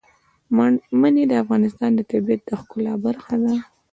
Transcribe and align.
منی 1.01 1.23
د 1.27 1.33
افغانستان 1.43 1.91
د 1.95 1.99
طبیعت 2.11 2.41
د 2.45 2.49
ښکلا 2.61 2.93
برخه 3.05 3.35
ده. 3.43 3.55